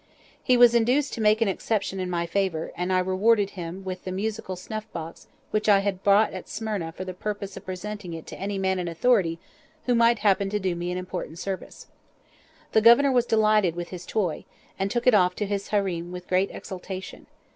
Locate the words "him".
3.51-3.83